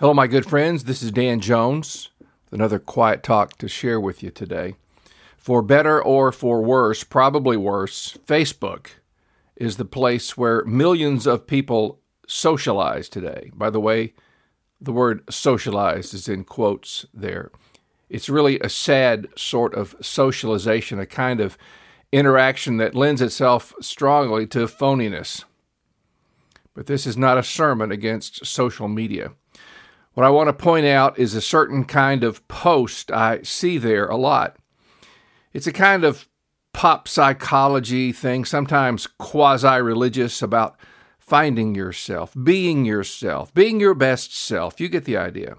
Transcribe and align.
Hello, 0.00 0.14
my 0.14 0.28
good 0.28 0.46
friends. 0.46 0.84
This 0.84 1.02
is 1.02 1.10
Dan 1.10 1.40
Jones 1.40 2.10
another 2.52 2.78
quiet 2.78 3.24
talk 3.24 3.58
to 3.58 3.66
share 3.66 3.98
with 3.98 4.22
you 4.22 4.30
today. 4.30 4.76
For 5.36 5.60
better 5.60 6.00
or 6.00 6.30
for 6.30 6.62
worse, 6.62 7.02
probably 7.02 7.56
worse, 7.56 8.16
Facebook 8.24 8.90
is 9.56 9.76
the 9.76 9.84
place 9.84 10.36
where 10.36 10.64
millions 10.66 11.26
of 11.26 11.48
people 11.48 11.98
socialize 12.28 13.08
today. 13.08 13.50
By 13.52 13.70
the 13.70 13.80
way, 13.80 14.14
the 14.80 14.92
word 14.92 15.24
socialize 15.28 16.14
is 16.14 16.28
in 16.28 16.44
quotes 16.44 17.04
there. 17.12 17.50
It's 18.08 18.28
really 18.28 18.60
a 18.60 18.68
sad 18.68 19.26
sort 19.34 19.74
of 19.74 19.96
socialization, 20.00 21.00
a 21.00 21.06
kind 21.06 21.40
of 21.40 21.58
interaction 22.12 22.76
that 22.76 22.94
lends 22.94 23.20
itself 23.20 23.74
strongly 23.80 24.46
to 24.46 24.68
phoniness. 24.68 25.42
But 26.72 26.86
this 26.86 27.04
is 27.04 27.16
not 27.16 27.36
a 27.36 27.42
sermon 27.42 27.90
against 27.90 28.46
social 28.46 28.86
media. 28.86 29.32
What 30.18 30.26
I 30.26 30.30
want 30.30 30.48
to 30.48 30.52
point 30.52 30.84
out 30.84 31.16
is 31.16 31.34
a 31.34 31.40
certain 31.40 31.84
kind 31.84 32.24
of 32.24 32.48
post 32.48 33.12
I 33.12 33.42
see 33.42 33.78
there 33.78 34.08
a 34.08 34.16
lot. 34.16 34.56
It's 35.52 35.68
a 35.68 35.72
kind 35.72 36.02
of 36.02 36.28
pop 36.72 37.06
psychology 37.06 38.10
thing, 38.10 38.44
sometimes 38.44 39.06
quasi 39.06 39.80
religious, 39.80 40.42
about 40.42 40.76
finding 41.20 41.76
yourself, 41.76 42.34
being 42.42 42.84
yourself, 42.84 43.54
being 43.54 43.78
your 43.78 43.94
best 43.94 44.36
self. 44.36 44.80
You 44.80 44.88
get 44.88 45.04
the 45.04 45.16
idea. 45.16 45.58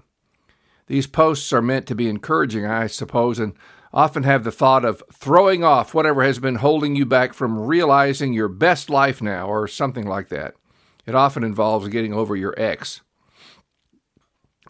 These 0.88 1.06
posts 1.06 1.54
are 1.54 1.62
meant 1.62 1.86
to 1.86 1.94
be 1.94 2.10
encouraging, 2.10 2.66
I 2.66 2.86
suppose, 2.86 3.38
and 3.38 3.54
often 3.94 4.24
have 4.24 4.44
the 4.44 4.52
thought 4.52 4.84
of 4.84 5.02
throwing 5.10 5.64
off 5.64 5.94
whatever 5.94 6.22
has 6.22 6.38
been 6.38 6.56
holding 6.56 6.94
you 6.94 7.06
back 7.06 7.32
from 7.32 7.58
realizing 7.58 8.34
your 8.34 8.48
best 8.48 8.90
life 8.90 9.22
now, 9.22 9.48
or 9.48 9.66
something 9.66 10.06
like 10.06 10.28
that. 10.28 10.52
It 11.06 11.14
often 11.14 11.44
involves 11.44 11.88
getting 11.88 12.12
over 12.12 12.36
your 12.36 12.54
ex 12.58 13.00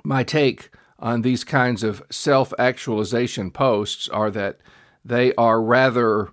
my 0.04 0.24
take 0.24 0.70
on 0.98 1.22
these 1.22 1.44
kinds 1.44 1.82
of 1.82 2.02
self 2.10 2.52
actualization 2.58 3.50
posts 3.50 4.08
are 4.08 4.30
that 4.30 4.58
they 5.04 5.34
are 5.34 5.62
rather, 5.62 6.30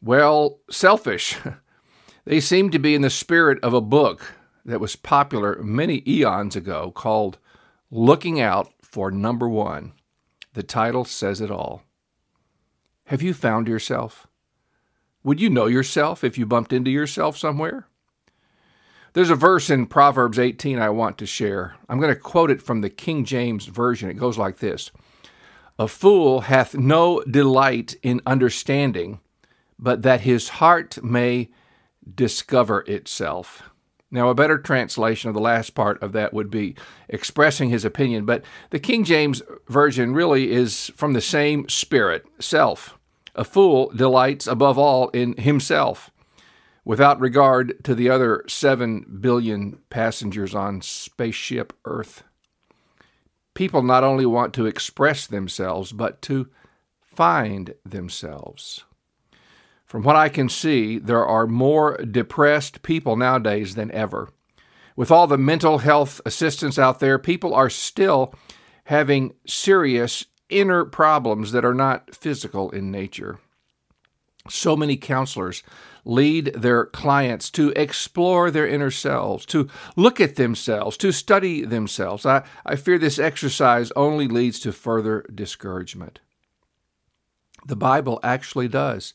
well, 0.00 0.60
selfish. 0.70 1.36
they 2.24 2.40
seem 2.40 2.70
to 2.70 2.78
be 2.78 2.94
in 2.94 3.02
the 3.02 3.10
spirit 3.10 3.58
of 3.62 3.74
a 3.74 3.80
book 3.80 4.34
that 4.64 4.80
was 4.80 4.96
popular 4.96 5.60
many 5.62 6.02
eons 6.06 6.56
ago 6.56 6.90
called 6.90 7.38
Looking 7.90 8.40
Out 8.40 8.72
for 8.82 9.10
Number 9.10 9.48
One. 9.48 9.92
The 10.54 10.62
title 10.62 11.04
says 11.04 11.40
it 11.40 11.50
all. 11.50 11.82
Have 13.06 13.22
you 13.22 13.34
found 13.34 13.68
yourself? 13.68 14.26
Would 15.22 15.40
you 15.40 15.50
know 15.50 15.66
yourself 15.66 16.24
if 16.24 16.38
you 16.38 16.46
bumped 16.46 16.72
into 16.72 16.90
yourself 16.90 17.36
somewhere? 17.36 17.88
There's 19.16 19.30
a 19.30 19.34
verse 19.34 19.70
in 19.70 19.86
Proverbs 19.86 20.38
18 20.38 20.78
I 20.78 20.90
want 20.90 21.16
to 21.16 21.24
share. 21.24 21.76
I'm 21.88 21.98
going 21.98 22.12
to 22.12 22.20
quote 22.20 22.50
it 22.50 22.60
from 22.60 22.82
the 22.82 22.90
King 22.90 23.24
James 23.24 23.64
Version. 23.64 24.10
It 24.10 24.18
goes 24.18 24.36
like 24.36 24.58
this 24.58 24.90
A 25.78 25.88
fool 25.88 26.40
hath 26.40 26.74
no 26.74 27.22
delight 27.22 27.96
in 28.02 28.20
understanding, 28.26 29.20
but 29.78 30.02
that 30.02 30.20
his 30.20 30.50
heart 30.60 31.02
may 31.02 31.48
discover 32.14 32.84
itself. 32.86 33.62
Now, 34.10 34.28
a 34.28 34.34
better 34.34 34.58
translation 34.58 35.30
of 35.30 35.34
the 35.34 35.40
last 35.40 35.74
part 35.74 36.02
of 36.02 36.12
that 36.12 36.34
would 36.34 36.50
be 36.50 36.74
expressing 37.08 37.70
his 37.70 37.86
opinion, 37.86 38.26
but 38.26 38.44
the 38.68 38.78
King 38.78 39.02
James 39.02 39.40
Version 39.66 40.12
really 40.12 40.52
is 40.52 40.92
from 40.94 41.14
the 41.14 41.22
same 41.22 41.70
spirit, 41.70 42.26
self. 42.38 42.98
A 43.34 43.44
fool 43.44 43.90
delights 43.96 44.46
above 44.46 44.76
all 44.76 45.08
in 45.08 45.38
himself 45.38 46.10
without 46.86 47.20
regard 47.20 47.82
to 47.82 47.96
the 47.96 48.08
other 48.08 48.44
7 48.46 49.18
billion 49.20 49.76
passengers 49.90 50.54
on 50.54 50.80
spaceship 50.80 51.72
Earth. 51.84 52.22
People 53.54 53.82
not 53.82 54.04
only 54.04 54.24
want 54.24 54.54
to 54.54 54.66
express 54.66 55.26
themselves, 55.26 55.90
but 55.90 56.22
to 56.22 56.48
find 57.02 57.74
themselves. 57.84 58.84
From 59.84 60.04
what 60.04 60.14
I 60.14 60.28
can 60.28 60.48
see, 60.48 60.98
there 60.98 61.26
are 61.26 61.48
more 61.48 61.96
depressed 61.96 62.82
people 62.82 63.16
nowadays 63.16 63.74
than 63.74 63.90
ever. 63.90 64.28
With 64.94 65.10
all 65.10 65.26
the 65.26 65.36
mental 65.36 65.78
health 65.78 66.20
assistance 66.24 66.78
out 66.78 67.00
there, 67.00 67.18
people 67.18 67.52
are 67.52 67.68
still 67.68 68.32
having 68.84 69.34
serious 69.44 70.26
inner 70.48 70.84
problems 70.84 71.50
that 71.50 71.64
are 71.64 71.74
not 71.74 72.14
physical 72.14 72.70
in 72.70 72.92
nature. 72.92 73.40
So 74.48 74.76
many 74.76 74.96
counselors 74.96 75.64
lead 76.06 76.46
their 76.54 76.86
clients 76.86 77.50
to 77.50 77.70
explore 77.70 78.50
their 78.50 78.66
inner 78.66 78.92
selves, 78.92 79.44
to 79.44 79.68
look 79.96 80.20
at 80.20 80.36
themselves, 80.36 80.96
to 80.96 81.12
study 81.12 81.64
themselves. 81.64 82.24
I, 82.24 82.44
I 82.64 82.76
fear 82.76 82.96
this 82.96 83.18
exercise 83.18 83.90
only 83.96 84.28
leads 84.28 84.60
to 84.60 84.72
further 84.72 85.26
discouragement. 85.34 86.20
The 87.66 87.76
Bible 87.76 88.20
actually 88.22 88.68
does 88.68 89.14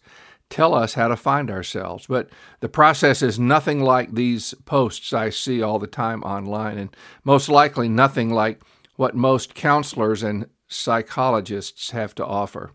tell 0.50 0.76
us 0.76 0.96
how 0.96 1.08
to 1.08 1.16
find 1.16 1.50
ourselves, 1.50 2.08
but 2.08 2.30
the 2.60 2.68
process 2.68 3.22
is 3.22 3.40
nothing 3.40 3.80
like 3.80 4.14
these 4.14 4.54
posts 4.66 5.14
I 5.14 5.30
see 5.30 5.62
all 5.62 5.80
the 5.80 5.88
time 5.88 6.22
online, 6.24 6.78
and 6.78 6.96
most 7.24 7.48
likely 7.48 7.88
nothing 7.88 8.32
like 8.32 8.62
what 8.98 9.16
most 9.16 9.56
counselors 9.56 10.22
and 10.22 10.48
psychologists 10.68 11.92
have 11.92 12.14
to 12.16 12.26
offer. 12.26 12.72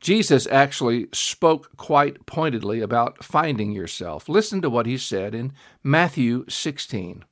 Jesus 0.00 0.46
actually 0.50 1.08
spoke 1.12 1.76
quite 1.76 2.26
pointedly 2.26 2.80
about 2.80 3.24
finding 3.24 3.72
yourself. 3.72 4.28
Listen 4.28 4.60
to 4.62 4.70
what 4.70 4.86
he 4.86 4.98
said 4.98 5.34
in 5.34 5.52
Matthew 5.82 6.44
16. 6.48 7.24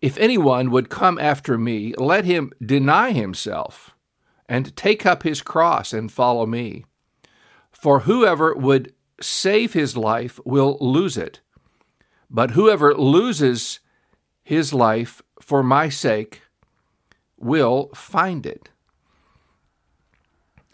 If 0.00 0.16
anyone 0.18 0.70
would 0.70 0.90
come 0.90 1.18
after 1.18 1.58
me, 1.58 1.94
let 1.98 2.24
him 2.24 2.52
deny 2.64 3.10
himself 3.12 3.96
and 4.48 4.76
take 4.76 5.04
up 5.04 5.24
his 5.24 5.42
cross 5.42 5.92
and 5.92 6.10
follow 6.10 6.46
me. 6.46 6.84
For 7.72 8.00
whoever 8.00 8.54
would 8.54 8.94
save 9.20 9.72
his 9.72 9.96
life 9.96 10.38
will 10.44 10.78
lose 10.80 11.16
it, 11.16 11.40
but 12.30 12.52
whoever 12.52 12.94
loses 12.94 13.80
his 14.42 14.72
life 14.72 15.20
for 15.40 15.62
my 15.62 15.88
sake 15.88 16.42
will 17.36 17.90
find 17.94 18.46
it. 18.46 18.70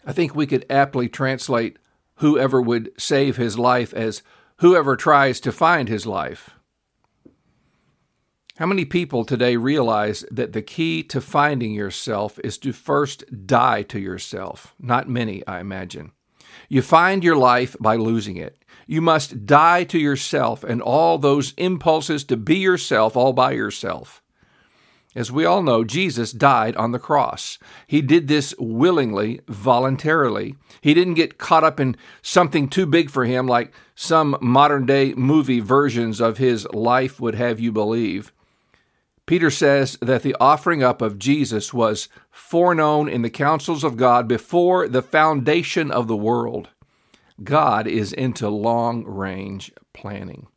I 0.05 0.13
think 0.13 0.35
we 0.35 0.45
could 0.45 0.65
aptly 0.69 1.09
translate 1.09 1.79
whoever 2.15 2.61
would 2.61 2.91
save 2.97 3.37
his 3.37 3.57
life 3.57 3.93
as 3.93 4.21
whoever 4.57 4.95
tries 4.95 5.39
to 5.41 5.51
find 5.51 5.89
his 5.89 6.05
life. 6.05 6.51
How 8.57 8.65
many 8.65 8.85
people 8.85 9.25
today 9.25 9.57
realize 9.57 10.23
that 10.31 10.53
the 10.53 10.61
key 10.61 11.03
to 11.03 11.19
finding 11.19 11.73
yourself 11.73 12.39
is 12.41 12.57
to 12.59 12.71
first 12.71 13.45
die 13.45 13.81
to 13.83 13.99
yourself? 13.99 14.73
Not 14.79 15.09
many, 15.09 15.45
I 15.45 15.59
imagine. 15.59 16.11
You 16.69 16.81
find 16.81 17.21
your 17.21 17.35
life 17.35 17.75
by 17.81 17.97
losing 17.97 18.37
it. 18.37 18.57
You 18.87 19.01
must 19.01 19.45
die 19.45 19.83
to 19.85 19.99
yourself 19.99 20.63
and 20.63 20.81
all 20.81 21.17
those 21.17 21.53
impulses 21.57 22.23
to 22.25 22.37
be 22.37 22.57
yourself 22.57 23.17
all 23.17 23.33
by 23.33 23.51
yourself. 23.51 24.21
As 25.15 25.31
we 25.31 25.45
all 25.45 25.63
know, 25.63 25.85
Jesus 25.85 26.33
died 26.33 26.75
on 26.75 26.91
the 26.91 26.99
cross. 26.99 27.57
He 27.87 28.01
did 28.01 28.27
this 28.27 28.53
willingly, 28.59 29.39
voluntarily. 29.47 30.55
He 30.81 30.93
didn't 30.93 31.13
get 31.13 31.37
caught 31.37 31.63
up 31.63 31.79
in 31.79 31.95
something 32.21 32.67
too 32.67 32.85
big 32.85 33.09
for 33.09 33.23
him, 33.23 33.47
like 33.47 33.73
some 33.95 34.37
modern 34.41 34.85
day 34.85 35.13
movie 35.13 35.61
versions 35.61 36.19
of 36.19 36.37
his 36.37 36.67
life 36.73 37.19
would 37.21 37.35
have 37.35 37.61
you 37.61 37.71
believe. 37.71 38.33
Peter 39.25 39.49
says 39.49 39.97
that 40.01 40.21
the 40.21 40.35
offering 40.39 40.83
up 40.83 41.01
of 41.01 41.17
Jesus 41.17 41.73
was 41.73 42.09
foreknown 42.29 43.07
in 43.07 43.21
the 43.21 43.29
counsels 43.29 43.83
of 43.83 43.97
God 43.97 44.27
before 44.27 44.87
the 44.87 45.01
foundation 45.01 45.89
of 45.89 46.07
the 46.07 46.17
world. 46.17 46.69
God 47.43 47.87
is 47.87 48.13
into 48.13 48.49
long 48.49 49.03
range 49.05 49.71
planning. 49.93 50.47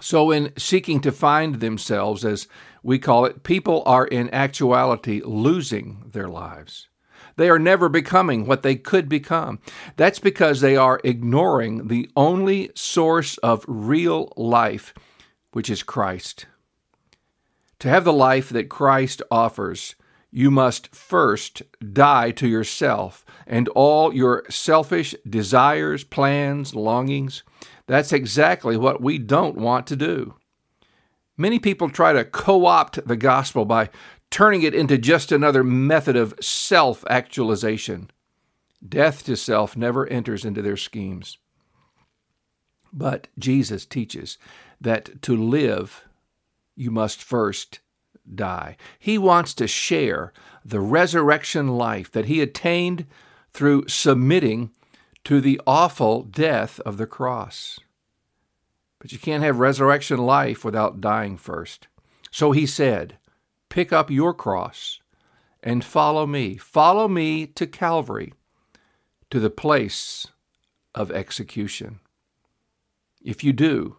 So, 0.00 0.30
in 0.30 0.52
seeking 0.58 1.00
to 1.00 1.12
find 1.12 1.60
themselves, 1.60 2.24
as 2.24 2.48
we 2.82 2.98
call 2.98 3.24
it, 3.24 3.42
people 3.42 3.82
are 3.86 4.06
in 4.06 4.28
actuality 4.32 5.22
losing 5.24 6.10
their 6.12 6.28
lives. 6.28 6.88
They 7.36 7.48
are 7.48 7.58
never 7.58 7.88
becoming 7.88 8.46
what 8.46 8.62
they 8.62 8.76
could 8.76 9.08
become. 9.08 9.58
That's 9.96 10.18
because 10.18 10.60
they 10.60 10.76
are 10.76 11.00
ignoring 11.04 11.88
the 11.88 12.10
only 12.16 12.70
source 12.74 13.38
of 13.38 13.64
real 13.68 14.32
life, 14.36 14.94
which 15.52 15.70
is 15.70 15.82
Christ. 15.82 16.46
To 17.80 17.88
have 17.88 18.04
the 18.04 18.12
life 18.12 18.48
that 18.50 18.70
Christ 18.70 19.22
offers, 19.30 19.96
you 20.30 20.50
must 20.50 20.94
first 20.94 21.62
die 21.92 22.30
to 22.32 22.48
yourself 22.48 23.24
and 23.46 23.68
all 23.68 24.14
your 24.14 24.44
selfish 24.48 25.14
desires, 25.28 26.04
plans, 26.04 26.74
longings. 26.74 27.42
That's 27.86 28.12
exactly 28.12 28.76
what 28.76 29.00
we 29.00 29.18
don't 29.18 29.56
want 29.56 29.86
to 29.88 29.96
do. 29.96 30.34
Many 31.36 31.58
people 31.58 31.90
try 31.90 32.12
to 32.12 32.24
co 32.24 32.66
opt 32.66 33.06
the 33.06 33.16
gospel 33.16 33.64
by 33.64 33.90
turning 34.30 34.62
it 34.62 34.74
into 34.74 34.98
just 34.98 35.30
another 35.30 35.62
method 35.62 36.16
of 36.16 36.34
self 36.40 37.04
actualization. 37.08 38.10
Death 38.86 39.24
to 39.24 39.36
self 39.36 39.76
never 39.76 40.06
enters 40.06 40.44
into 40.44 40.62
their 40.62 40.76
schemes. 40.76 41.38
But 42.92 43.28
Jesus 43.38 43.84
teaches 43.84 44.38
that 44.80 45.20
to 45.22 45.36
live, 45.36 46.04
you 46.74 46.90
must 46.90 47.22
first 47.22 47.80
die. 48.34 48.76
He 48.98 49.18
wants 49.18 49.54
to 49.54 49.66
share 49.66 50.32
the 50.64 50.80
resurrection 50.80 51.68
life 51.68 52.10
that 52.12 52.26
he 52.26 52.40
attained 52.40 53.06
through 53.52 53.88
submitting 53.88 54.70
to 55.26 55.40
the 55.40 55.60
awful 55.66 56.22
death 56.22 56.78
of 56.86 56.98
the 56.98 57.06
cross. 57.06 57.80
But 59.00 59.10
you 59.10 59.18
can't 59.18 59.42
have 59.42 59.58
resurrection 59.58 60.18
life 60.18 60.64
without 60.64 61.00
dying 61.00 61.36
first. 61.36 61.88
So 62.30 62.52
he 62.52 62.64
said, 62.64 63.18
Pick 63.68 63.92
up 63.92 64.08
your 64.08 64.32
cross 64.32 65.00
and 65.64 65.84
follow 65.84 66.28
me. 66.28 66.56
Follow 66.58 67.08
me 67.08 67.44
to 67.44 67.66
Calvary, 67.66 68.34
to 69.30 69.40
the 69.40 69.50
place 69.50 70.28
of 70.94 71.10
execution. 71.10 71.98
If 73.20 73.42
you 73.42 73.52
do, 73.52 73.96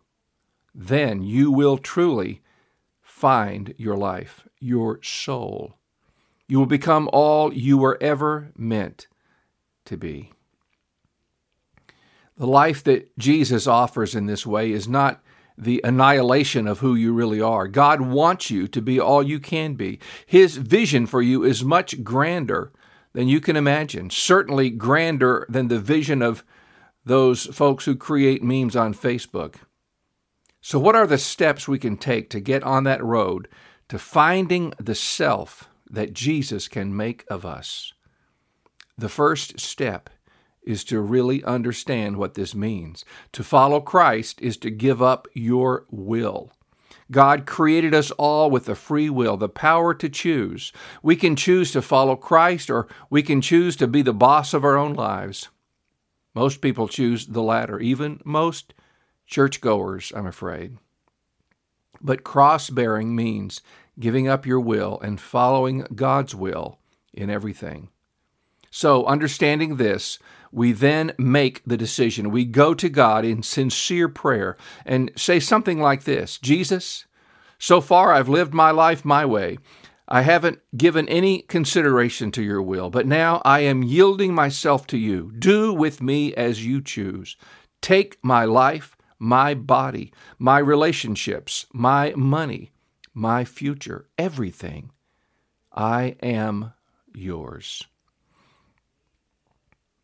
then 0.73 1.23
you 1.23 1.51
will 1.51 1.77
truly 1.77 2.41
find 3.01 3.73
your 3.77 3.97
life, 3.97 4.47
your 4.61 5.03
soul. 5.03 5.75
You 6.47 6.57
will 6.57 6.65
become 6.65 7.09
all 7.11 7.53
you 7.53 7.77
were 7.77 7.97
ever 7.99 8.53
meant 8.55 9.07
to 9.83 9.97
be. 9.97 10.31
The 12.37 12.47
life 12.47 12.83
that 12.83 13.17
Jesus 13.17 13.65
offers 13.65 14.13
in 14.13 14.27
this 14.27 14.45
way 14.45 14.71
is 14.71 14.87
not 14.87 15.21
the 15.57 15.81
annihilation 15.83 16.67
of 16.67 16.79
who 16.79 16.93
you 16.93 17.13
really 17.13 17.41
are. 17.41 17.67
God 17.67 17.99
wants 18.01 18.51
you 18.51 18.67
to 18.67 18.81
be 18.81 18.99
all 18.99 19.23
you 19.23 19.39
can 19.39 19.73
be. 19.73 19.99
His 20.25 20.57
vision 20.57 21.07
for 21.07 21.21
you 21.21 21.43
is 21.43 21.63
much 21.63 22.03
grander 22.03 22.71
than 23.13 23.27
you 23.27 23.41
can 23.41 23.55
imagine, 23.55 24.11
certainly 24.11 24.69
grander 24.69 25.47
than 25.49 25.67
the 25.67 25.79
vision 25.79 26.21
of 26.21 26.43
those 27.03 27.45
folks 27.47 27.85
who 27.85 27.95
create 27.95 28.43
memes 28.43 28.75
on 28.75 28.93
Facebook. 28.93 29.55
So, 30.61 30.77
what 30.77 30.95
are 30.95 31.07
the 31.07 31.17
steps 31.17 31.67
we 31.67 31.79
can 31.79 31.97
take 31.97 32.29
to 32.29 32.39
get 32.39 32.61
on 32.63 32.83
that 32.83 33.03
road 33.03 33.47
to 33.89 33.97
finding 33.97 34.73
the 34.79 34.95
self 34.95 35.69
that 35.89 36.13
Jesus 36.13 36.67
can 36.67 36.95
make 36.95 37.25
of 37.29 37.45
us? 37.45 37.93
The 38.97 39.09
first 39.09 39.59
step 39.59 40.09
is 40.67 40.83
to 40.83 40.99
really 40.99 41.43
understand 41.45 42.17
what 42.17 42.33
this 42.33 42.53
means. 42.53 43.05
To 43.31 43.43
follow 43.43 43.79
Christ 43.79 44.41
is 44.41 44.57
to 44.57 44.69
give 44.69 45.01
up 45.01 45.27
your 45.33 45.85
will. 45.89 46.51
God 47.09 47.45
created 47.45 47.93
us 47.93 48.11
all 48.11 48.51
with 48.51 48.67
a 48.67 48.75
free 48.75 49.09
will, 49.09 49.37
the 49.37 49.47
power 49.47 49.93
to 49.93 50.09
choose. 50.09 50.73
We 51.01 51.15
can 51.15 51.37
choose 51.37 51.71
to 51.71 51.81
follow 51.81 52.17
Christ 52.17 52.69
or 52.69 52.87
we 53.09 53.23
can 53.23 53.39
choose 53.39 53.77
to 53.77 53.87
be 53.87 54.01
the 54.01 54.13
boss 54.13 54.53
of 54.53 54.65
our 54.65 54.77
own 54.77 54.93
lives. 54.93 55.47
Most 56.35 56.61
people 56.61 56.87
choose 56.87 57.27
the 57.27 57.41
latter, 57.41 57.79
even 57.79 58.19
most 58.25 58.73
churchgoers, 59.25 60.11
I'm 60.15 60.27
afraid. 60.27 60.77
But 62.01 62.25
cross 62.25 62.69
bearing 62.69 63.15
means 63.15 63.61
giving 63.99 64.27
up 64.27 64.45
your 64.45 64.59
will 64.59 64.99
and 65.01 65.19
following 65.19 65.87
God's 65.95 66.35
will 66.35 66.77
in 67.13 67.29
everything. 67.29 67.89
So, 68.69 69.05
understanding 69.05 69.77
this, 69.77 70.19
we 70.51 70.71
then 70.71 71.13
make 71.17 71.61
the 71.65 71.77
decision. 71.77 72.31
We 72.31 72.45
go 72.45 72.73
to 72.73 72.89
God 72.89 73.25
in 73.25 73.43
sincere 73.43 74.07
prayer 74.07 74.57
and 74.85 75.11
say 75.15 75.39
something 75.39 75.79
like 75.79 76.03
this 76.03 76.37
Jesus, 76.37 77.05
so 77.59 77.81
far 77.81 78.11
I've 78.11 78.29
lived 78.29 78.53
my 78.53 78.71
life 78.71 79.03
my 79.03 79.25
way. 79.25 79.57
I 80.09 80.21
haven't 80.21 80.59
given 80.75 81.09
any 81.09 81.41
consideration 81.41 82.31
to 82.31 82.41
your 82.41 82.61
will, 82.61 82.89
but 82.89 83.05
now 83.05 83.41
I 83.43 83.59
am 83.61 83.83
yielding 83.83 84.33
myself 84.33 84.87
to 84.87 84.97
you. 84.97 85.33
Do 85.37 85.73
with 85.73 86.01
me 86.01 86.33
as 86.35 86.65
you 86.65 86.81
choose. 86.81 87.35
Take 87.81 88.17
my 88.23 88.45
life, 88.45 88.95
my 89.19 89.53
body, 89.53 90.13
my 90.39 90.59
relationships, 90.59 91.65
my 91.73 92.13
money, 92.15 92.71
my 93.13 93.43
future, 93.43 94.07
everything. 94.17 94.91
I 95.73 96.15
am 96.21 96.73
yours. 97.13 97.85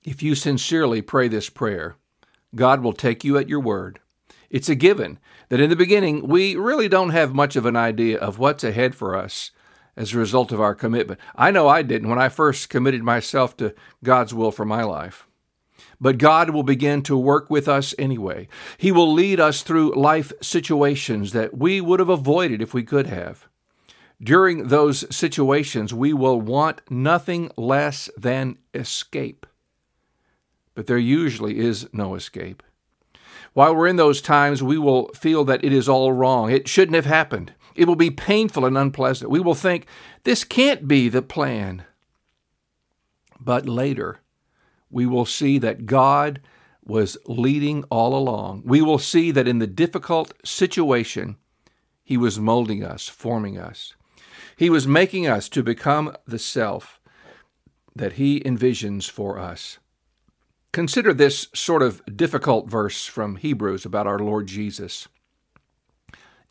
If 0.04 0.22
you 0.22 0.36
sincerely 0.36 1.02
pray 1.02 1.30
this 1.30 1.50
prayer, 1.50 1.96
God 2.54 2.82
will 2.82 2.92
take 2.92 3.24
you 3.24 3.38
at 3.38 3.48
your 3.48 3.62
word. 3.62 4.00
It's 4.50 4.68
a 4.68 4.76
given 4.76 5.18
that 5.48 5.62
in 5.62 5.70
the 5.70 5.78
beginning 5.78 6.28
we 6.28 6.58
really 6.58 6.90
don't 6.90 7.12
have 7.12 7.34
much 7.34 7.56
of 7.56 7.66
an 7.66 7.78
idea 7.78 8.20
of 8.20 8.38
what's 8.38 8.66
ahead 8.66 8.96
for 8.96 9.16
us 9.16 9.52
as 9.96 10.14
a 10.14 10.18
result 10.18 10.52
of 10.52 10.60
our 10.60 10.76
commitment. 10.76 11.22
I 11.36 11.52
know 11.52 11.70
I 11.70 11.84
didn't 11.84 12.10
when 12.10 12.20
I 12.20 12.28
first 12.28 12.70
committed 12.70 13.02
myself 13.02 13.56
to 13.58 13.74
God's 14.04 14.34
will 14.34 14.52
for 14.52 14.66
my 14.66 14.84
life. 14.84 15.26
But 16.02 16.18
God 16.18 16.50
will 16.50 16.64
begin 16.64 17.02
to 17.04 17.18
work 17.18 17.50
with 17.50 17.70
us 17.70 17.96
anyway. 17.98 18.50
He 18.78 18.92
will 18.92 19.14
lead 19.14 19.40
us 19.40 19.64
through 19.64 19.96
life 19.96 20.34
situations 20.42 21.32
that 21.32 21.58
we 21.58 21.80
would 21.80 22.02
have 22.02 22.10
avoided 22.10 22.62
if 22.62 22.74
we 22.74 22.84
could 22.84 23.08
have. 23.08 23.48
During 24.22 24.68
those 24.68 25.16
situations, 25.16 25.94
we 25.94 26.12
will 26.12 26.42
want 26.42 26.82
nothing 26.90 27.52
less 27.56 28.10
than 28.18 28.58
escape 28.74 29.46
but 30.76 30.88
there 30.88 30.98
usually 30.98 31.60
is 31.60 31.88
no 31.94 32.16
escape. 32.16 32.64
While 33.54 33.76
we're 33.76 33.88
in 33.88 33.98
those 33.98 34.22
times, 34.22 34.64
we 34.64 34.78
will 34.78 35.10
feel 35.10 35.44
that 35.46 35.64
it 35.64 35.72
is 35.72 35.88
all 35.88 36.12
wrong. 36.12 36.50
It 36.52 36.68
shouldn't 36.68 36.96
have 36.96 37.06
happened. 37.06 37.54
It 37.76 37.88
will 37.88 37.96
be 37.96 38.10
painful 38.10 38.66
and 38.66 38.78
unpleasant. 38.78 39.30
We 39.30 39.40
will 39.40 39.56
think, 39.56 39.86
this 40.24 40.44
can't 40.44 40.88
be 40.88 41.10
the 41.10 41.22
plan. 41.22 41.86
But 43.40 43.68
later, 43.68 44.22
we 44.90 45.06
will 45.06 45.26
see 45.26 45.58
that 45.60 45.86
God 45.86 46.42
was 46.84 47.18
leading 47.28 47.84
all 47.86 48.16
along. 48.16 48.64
We 48.66 48.82
will 48.82 49.00
see 49.00 49.32
that 49.32 49.48
in 49.48 49.60
the 49.60 49.68
difficult 49.68 50.34
situation, 50.44 51.38
He 52.04 52.18
was 52.18 52.40
molding 52.40 52.84
us, 52.84 53.08
forming 53.08 53.58
us. 53.58 53.96
He 54.56 54.70
was 54.70 54.88
making 54.88 55.28
us 55.28 55.50
to 55.50 55.64
become 55.64 56.16
the 56.28 56.40
self 56.40 57.00
that 57.96 58.14
He 58.14 58.40
envisions 58.42 59.10
for 59.10 59.40
us. 59.40 59.80
Consider 60.74 61.14
this 61.14 61.50
sort 61.54 61.84
of 61.84 62.02
difficult 62.18 62.68
verse 62.68 63.06
from 63.06 63.36
Hebrews 63.36 63.86
about 63.86 64.08
our 64.08 64.18
Lord 64.18 64.48
Jesus. 64.48 65.08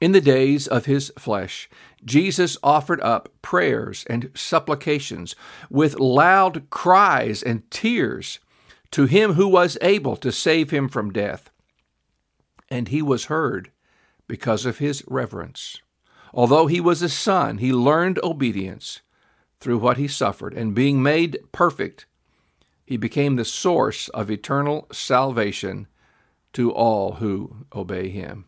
In 0.01 0.13
the 0.13 0.21
days 0.21 0.69
of 0.69 0.87
his 0.87 1.13
flesh, 1.19 1.69
Jesus 2.05 2.57
offered 2.63 3.01
up 3.01 3.29
prayers 3.43 4.05
and 4.09 4.31
supplications 4.33 5.35
with 5.69 5.99
loud 5.99 6.71
cries 6.71 7.43
and 7.43 7.69
tears 7.69 8.39
to 8.93 9.07
him 9.07 9.33
who 9.33 9.49
was 9.49 9.77
able 9.81 10.15
to 10.17 10.31
save 10.31 10.71
him 10.71 10.89
from 10.89 11.13
death. 11.13 11.51
And 12.69 12.89
he 12.89 13.03
was 13.03 13.25
heard 13.25 13.73
because 14.29 14.65
of 14.65 14.79
his 14.79 15.03
reverence. 15.09 15.81
Although 16.33 16.69
he 16.69 16.81
was 16.81 17.03
a 17.03 17.09
son, 17.09 17.59
he 17.59 17.73
learned 17.73 18.21
obedience 18.23 19.01
through 19.59 19.79
what 19.79 19.97
he 19.97 20.07
suffered, 20.07 20.55
and 20.55 20.75
being 20.75 21.03
made 21.03 21.39
perfect, 21.51 22.07
he 22.93 22.99
became 22.99 23.37
the 23.37 23.45
source 23.47 24.11
of 24.11 24.31
eternal 24.31 24.87
salvation 24.93 25.87
to 26.53 26.71
all 26.71 27.13
who 27.13 27.65
obey 27.75 28.11
him. 28.11 28.45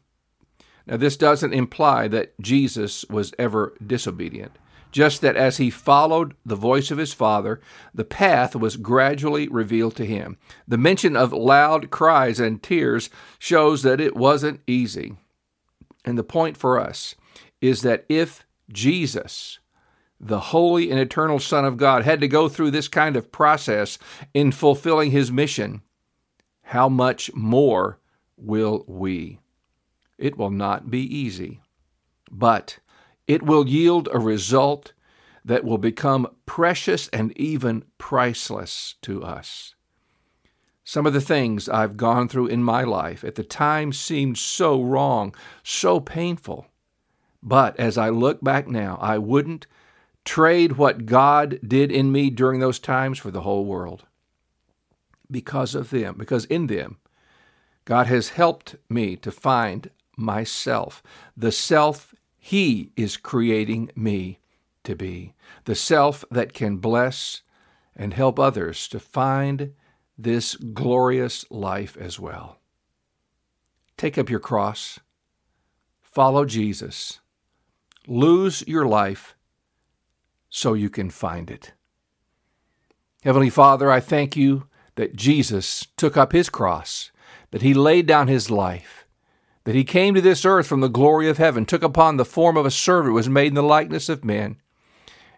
Now, 0.86 0.98
this 0.98 1.16
doesn't 1.16 1.54
imply 1.54 2.08
that 2.08 2.38
Jesus 2.38 3.06
was 3.08 3.32
ever 3.38 3.72
disobedient, 3.86 4.52
just 4.92 5.22
that 5.22 5.34
as 5.34 5.56
he 5.56 5.70
followed 5.70 6.34
the 6.44 6.56
voice 6.56 6.90
of 6.90 6.98
his 6.98 7.14
Father, 7.14 7.58
the 7.94 8.04
path 8.04 8.54
was 8.54 8.76
gradually 8.76 9.48
revealed 9.48 9.96
to 9.96 10.04
him. 10.04 10.36
The 10.68 10.76
mention 10.76 11.16
of 11.16 11.32
loud 11.32 11.90
cries 11.90 12.38
and 12.38 12.62
tears 12.62 13.08
shows 13.38 13.82
that 13.82 13.98
it 13.98 14.14
wasn't 14.14 14.60
easy. 14.66 15.16
And 16.04 16.18
the 16.18 16.22
point 16.22 16.58
for 16.58 16.78
us 16.78 17.14
is 17.62 17.80
that 17.80 18.04
if 18.10 18.44
Jesus 18.70 19.58
the 20.24 20.40
holy 20.40 20.90
and 20.90 20.98
eternal 20.98 21.38
Son 21.38 21.66
of 21.66 21.76
God, 21.76 22.04
had 22.04 22.20
to 22.22 22.28
go 22.28 22.48
through 22.48 22.70
this 22.70 22.88
kind 22.88 23.14
of 23.14 23.30
process 23.30 23.98
in 24.32 24.50
fulfilling 24.50 25.10
his 25.10 25.30
mission, 25.30 25.82
how 26.62 26.88
much 26.88 27.32
more 27.34 27.98
will 28.36 28.84
we? 28.88 29.38
It 30.16 30.38
will 30.38 30.50
not 30.50 30.90
be 30.90 31.02
easy, 31.02 31.60
but 32.30 32.78
it 33.26 33.42
will 33.42 33.68
yield 33.68 34.08
a 34.12 34.18
result 34.18 34.94
that 35.44 35.62
will 35.62 35.78
become 35.78 36.26
precious 36.46 37.08
and 37.08 37.36
even 37.36 37.84
priceless 37.98 38.94
to 39.02 39.22
us. 39.22 39.74
Some 40.84 41.06
of 41.06 41.12
the 41.12 41.20
things 41.20 41.68
I've 41.68 41.98
gone 41.98 42.28
through 42.28 42.46
in 42.46 42.64
my 42.64 42.82
life 42.82 43.24
at 43.24 43.34
the 43.34 43.44
time 43.44 43.92
seemed 43.92 44.38
so 44.38 44.82
wrong, 44.82 45.34
so 45.62 46.00
painful. 46.00 46.66
But 47.42 47.78
as 47.78 47.98
I 47.98 48.08
look 48.08 48.42
back 48.42 48.66
now, 48.66 48.98
I 49.02 49.18
wouldn't 49.18 49.66
trade 50.24 50.72
what 50.72 51.06
God 51.06 51.58
did 51.66 51.92
in 51.92 52.10
me 52.12 52.30
during 52.30 52.60
those 52.60 52.78
times 52.78 53.18
for 53.18 53.30
the 53.30 53.42
whole 53.42 53.64
world. 53.64 54.04
Because 55.30 55.74
of 55.74 55.90
them, 55.90 56.16
because 56.18 56.44
in 56.46 56.66
them, 56.66 56.98
God 57.84 58.06
has 58.06 58.30
helped 58.30 58.76
me 58.88 59.16
to 59.16 59.30
find 59.30 59.90
myself, 60.16 61.02
the 61.36 61.52
self 61.52 62.14
He 62.38 62.90
is 62.96 63.16
creating 63.16 63.90
me 63.94 64.38
to 64.84 64.94
be, 64.94 65.34
the 65.64 65.74
self 65.74 66.24
that 66.30 66.52
can 66.52 66.76
bless 66.76 67.42
and 67.96 68.14
help 68.14 68.38
others 68.38 68.88
to 68.88 69.00
find 69.00 69.74
this 70.16 70.56
glorious 70.56 71.44
life 71.50 71.96
as 71.96 72.18
well. 72.18 72.58
Take 73.96 74.18
up 74.18 74.30
your 74.30 74.40
cross, 74.40 75.00
follow 76.02 76.44
Jesus 76.44 77.20
lose 78.06 78.62
your 78.66 78.86
life 78.86 79.33
so 80.54 80.72
you 80.72 80.88
can 80.88 81.10
find 81.10 81.50
it. 81.50 81.72
Heavenly 83.24 83.50
Father, 83.50 83.90
I 83.90 83.98
thank 83.98 84.36
you 84.36 84.68
that 84.94 85.16
Jesus 85.16 85.88
took 85.96 86.16
up 86.16 86.30
his 86.30 86.48
cross, 86.48 87.10
that 87.50 87.62
he 87.62 87.74
laid 87.74 88.06
down 88.06 88.28
his 88.28 88.52
life, 88.52 89.04
that 89.64 89.74
he 89.74 89.82
came 89.82 90.14
to 90.14 90.20
this 90.20 90.44
earth 90.44 90.68
from 90.68 90.80
the 90.80 90.88
glory 90.88 91.28
of 91.28 91.38
heaven, 91.38 91.66
took 91.66 91.82
upon 91.82 92.18
the 92.18 92.24
form 92.24 92.56
of 92.56 92.64
a 92.64 92.70
servant, 92.70 93.14
was 93.14 93.28
made 93.28 93.48
in 93.48 93.54
the 93.54 93.64
likeness 93.64 94.08
of 94.08 94.24
men, 94.24 94.56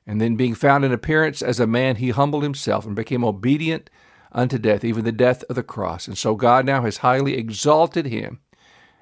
and 0.06 0.20
then 0.20 0.36
being 0.36 0.54
found 0.54 0.84
in 0.84 0.92
appearance 0.92 1.40
as 1.40 1.58
a 1.58 1.66
man, 1.66 1.96
he 1.96 2.10
humbled 2.10 2.42
himself 2.42 2.84
and 2.84 2.94
became 2.94 3.24
obedient 3.24 3.88
unto 4.32 4.58
death, 4.58 4.84
even 4.84 5.04
the 5.04 5.12
death 5.12 5.42
of 5.44 5.56
the 5.56 5.62
cross. 5.62 6.06
And 6.06 6.18
so 6.18 6.34
God 6.34 6.66
now 6.66 6.82
has 6.82 6.98
highly 6.98 7.38
exalted 7.38 8.04
him 8.04 8.40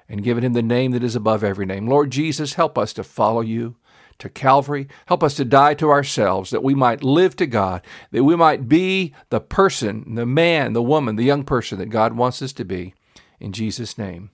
and 0.07 0.23
given 0.23 0.45
him 0.45 0.53
the 0.53 0.61
name 0.61 0.91
that 0.91 1.03
is 1.03 1.15
above 1.15 1.43
every 1.43 1.65
name. 1.65 1.87
Lord 1.87 2.09
Jesus, 2.09 2.53
help 2.53 2.77
us 2.77 2.93
to 2.93 3.03
follow 3.03 3.41
you 3.41 3.75
to 4.19 4.29
Calvary. 4.29 4.87
Help 5.07 5.23
us 5.23 5.35
to 5.35 5.45
die 5.45 5.73
to 5.75 5.89
ourselves 5.89 6.49
that 6.49 6.63
we 6.63 6.75
might 6.75 7.03
live 7.03 7.35
to 7.37 7.45
God, 7.45 7.81
that 8.11 8.23
we 8.23 8.35
might 8.35 8.67
be 8.67 9.13
the 9.29 9.41
person, 9.41 10.15
the 10.15 10.25
man, 10.25 10.73
the 10.73 10.81
woman, 10.81 11.15
the 11.15 11.23
young 11.23 11.43
person 11.43 11.77
that 11.79 11.87
God 11.87 12.13
wants 12.13 12.41
us 12.41 12.53
to 12.53 12.65
be. 12.65 12.93
In 13.39 13.51
Jesus' 13.51 13.97
name, 13.97 14.31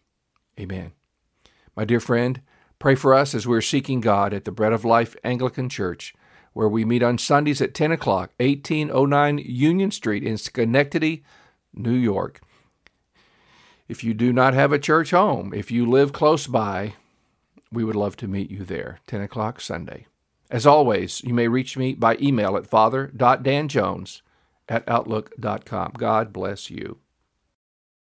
amen. 0.59 0.91
My 1.75 1.85
dear 1.85 1.99
friend, 1.99 2.41
pray 2.79 2.95
for 2.95 3.13
us 3.13 3.33
as 3.33 3.47
we're 3.47 3.61
seeking 3.61 4.01
God 4.01 4.33
at 4.33 4.45
the 4.45 4.51
Bread 4.51 4.73
of 4.73 4.85
Life 4.85 5.15
Anglican 5.23 5.69
Church, 5.69 6.13
where 6.53 6.69
we 6.69 6.85
meet 6.85 7.01
on 7.01 7.17
Sundays 7.17 7.61
at 7.61 7.73
10 7.73 7.91
o'clock, 7.91 8.31
1809 8.39 9.39
Union 9.39 9.89
Street 9.89 10.23
in 10.23 10.37
Schenectady, 10.37 11.23
New 11.73 11.93
York. 11.93 12.41
If 13.87 14.03
you 14.03 14.13
do 14.13 14.31
not 14.31 14.53
have 14.53 14.71
a 14.71 14.79
church 14.79 15.11
home, 15.11 15.53
if 15.53 15.71
you 15.71 15.85
live 15.85 16.13
close 16.13 16.47
by, 16.47 16.93
we 17.71 17.83
would 17.83 17.95
love 17.95 18.15
to 18.17 18.27
meet 18.27 18.51
you 18.51 18.63
there, 18.63 18.99
10 19.07 19.21
o'clock 19.21 19.61
Sunday. 19.61 20.05
As 20.49 20.67
always, 20.67 21.23
you 21.23 21.33
may 21.33 21.47
reach 21.47 21.77
me 21.77 21.93
by 21.93 22.17
email 22.21 22.57
at 22.57 22.67
father.danjones 22.67 24.21
at 24.67 24.87
outlook.com. 24.87 25.93
God 25.97 26.33
bless 26.33 26.69
you. 26.69 26.97